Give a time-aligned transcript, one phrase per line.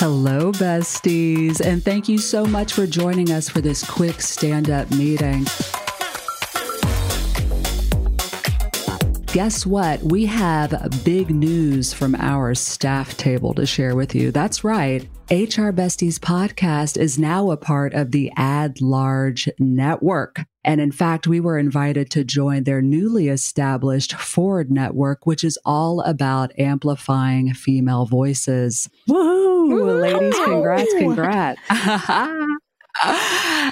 [0.00, 4.88] Hello, besties, and thank you so much for joining us for this quick stand up
[4.92, 5.44] meeting.
[9.32, 10.00] Guess what?
[10.04, 14.30] We have big news from our staff table to share with you.
[14.30, 15.08] That's right.
[15.30, 20.40] HR Besties podcast is now a part of the AdLarge Network.
[20.64, 25.58] And in fact, we were invited to join their newly established Forward Network, which is
[25.66, 28.88] all about amplifying female voices.
[29.06, 30.00] Woohoo!
[30.00, 31.60] Ladies, congrats, congrats.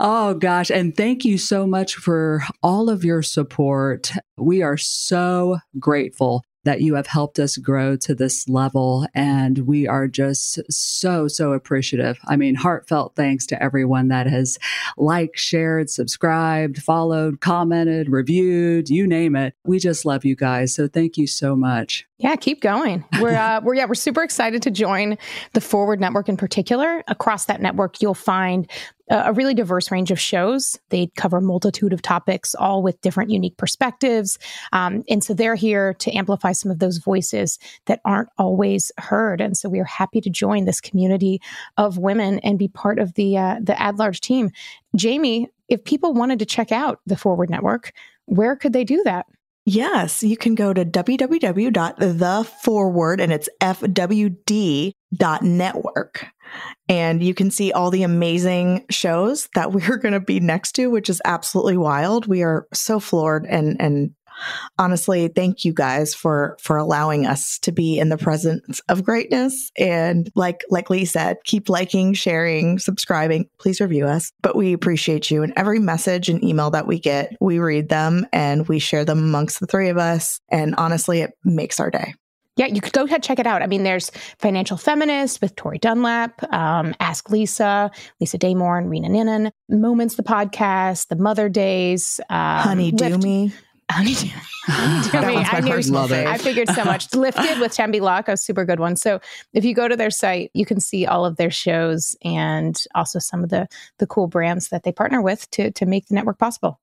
[0.00, 0.70] oh gosh.
[0.70, 4.12] And thank you so much for all of your support.
[4.36, 9.06] We are so grateful that you have helped us grow to this level.
[9.14, 12.18] And we are just so, so appreciative.
[12.26, 14.58] I mean, heartfelt thanks to everyone that has
[14.96, 19.54] liked, shared, subscribed, followed, commented, reviewed, you name it.
[19.64, 20.74] We just love you guys.
[20.74, 22.06] So thank you so much.
[22.18, 23.04] Yeah, keep going.
[23.20, 25.16] We're uh, we're yeah we're super excited to join
[25.52, 27.02] the Forward Network in particular.
[27.08, 28.68] Across that network, you'll find
[29.10, 30.78] a really diverse range of shows.
[30.90, 34.38] They cover multitude of topics, all with different unique perspectives.
[34.72, 39.40] Um, and so they're here to amplify some of those voices that aren't always heard.
[39.40, 41.40] And so we are happy to join this community
[41.76, 44.50] of women and be part of the uh, the AdLarge team.
[44.96, 47.92] Jamie, if people wanted to check out the Forward Network,
[48.26, 49.26] where could they do that?
[49.64, 53.48] Yes, you can go to www.theforward and it's
[55.14, 56.26] fwd.network.
[56.88, 60.88] And you can see all the amazing shows that we're going to be next to,
[60.88, 62.26] which is absolutely wild.
[62.26, 64.14] We are so floored and and
[64.78, 69.72] honestly, thank you guys for for allowing us to be in the presence of greatness.
[69.76, 73.48] And like like Leigh said, keep liking, sharing, subscribing.
[73.58, 74.30] Please review us.
[74.40, 75.42] But we appreciate you.
[75.42, 79.18] And every message and email that we get, we read them and we share them
[79.18, 80.40] amongst the three of us.
[80.50, 82.14] And honestly, it makes our day.
[82.58, 83.62] Yeah, you could go ahead check it out.
[83.62, 89.08] I mean, there's Financial Feminist with Tori Dunlap, um, Ask Lisa, Lisa Damour, and Reena
[89.08, 93.52] Ninan, Moments the podcast, the Mother Days, um, Honey Do Me.
[93.88, 94.32] Honey Do, Me.
[95.36, 95.72] I knew.
[95.72, 96.26] It.
[96.26, 97.14] I figured so much.
[97.14, 98.96] Lifted with Tembi Locke, a super good one.
[98.96, 99.20] So
[99.54, 103.20] if you go to their site, you can see all of their shows and also
[103.20, 106.38] some of the the cool brands that they partner with to to make the network
[106.38, 106.80] possible.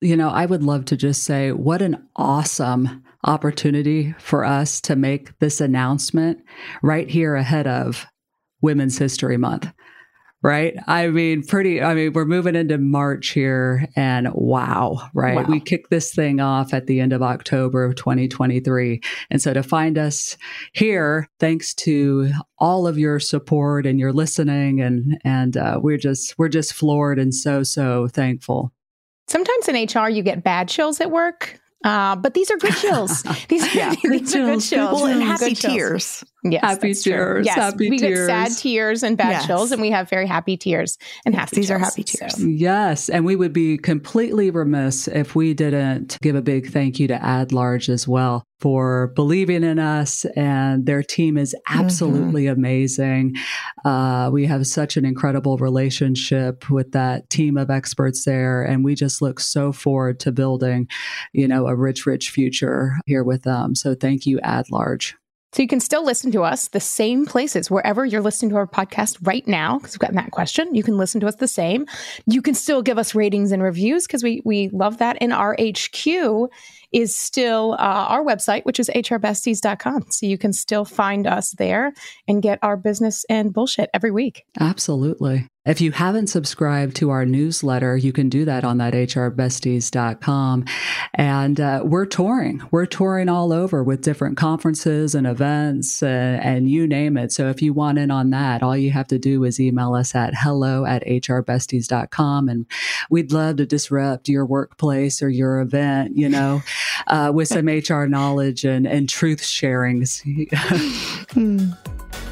[0.00, 4.96] You know, I would love to just say what an awesome opportunity for us to
[4.96, 6.42] make this announcement
[6.82, 8.06] right here ahead of
[8.62, 9.70] Women's History Month.
[10.42, 10.74] Right.
[10.86, 15.36] I mean, pretty, I mean, we're moving into March here and wow, right?
[15.36, 15.44] Wow.
[15.46, 19.02] We kicked this thing off at the end of October of 2023.
[19.28, 20.38] And so to find us
[20.72, 26.38] here, thanks to all of your support and your listening and, and, uh, we're just,
[26.38, 28.72] we're just floored and so, so thankful.
[29.30, 31.60] Sometimes in HR, you get bad chills at work.
[31.84, 33.22] Uh, but these are good chills.
[33.48, 34.92] These, yeah, these are good chills.
[34.92, 36.24] Well, and happy tears.
[36.42, 37.46] Yes, happy tears.
[37.46, 38.26] Yes, happy we tears.
[38.26, 39.46] get sad tears and bad yes.
[39.46, 40.96] chills, and we have very happy tears
[41.26, 41.56] and happy.
[41.56, 42.36] These chills, are happy tears.
[42.36, 42.46] So.
[42.46, 47.08] Yes, and we would be completely remiss if we didn't give a big thank you
[47.08, 52.58] to AdLarge as well for believing in us, and their team is absolutely mm-hmm.
[52.58, 53.34] amazing.
[53.84, 58.94] Uh, we have such an incredible relationship with that team of experts there, and we
[58.94, 60.86] just look so forward to building,
[61.32, 63.74] you know, a rich, rich future here with them.
[63.74, 65.14] So thank you, AdLarge.
[65.52, 68.66] So you can still listen to us the same places wherever you're listening to our
[68.66, 70.74] podcast right now, because we've gotten that question.
[70.74, 71.86] You can listen to us the same.
[72.26, 75.16] You can still give us ratings and reviews because we we love that.
[75.20, 76.50] And our HQ
[76.92, 80.06] is still uh, our website, which is hrbesties.com.
[80.10, 81.92] So you can still find us there
[82.26, 84.44] and get our business and bullshit every week.
[84.58, 85.48] Absolutely.
[85.66, 90.64] If you haven't subscribed to our newsletter, you can do that on that hrbesties.com.
[91.12, 92.62] And uh, we're touring.
[92.70, 97.30] We're touring all over with different conferences and events uh, and you name it.
[97.30, 100.14] So if you want in on that, all you have to do is email us
[100.14, 102.48] at hello at hrbesties.com.
[102.48, 102.64] And
[103.10, 106.62] we'd love to disrupt your workplace or your event, you know,
[107.06, 110.22] uh, with some HR knowledge and, and truth sharings.
[111.32, 111.72] hmm.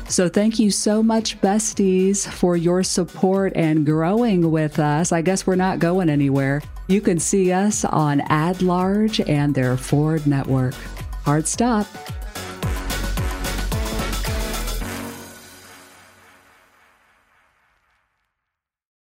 [0.09, 5.13] So thank you so much, besties, for your support and growing with us.
[5.13, 6.63] I guess we're not going anywhere.
[6.89, 10.75] You can see us on AdLarge and their Ford Network.
[11.25, 11.87] Hard stop.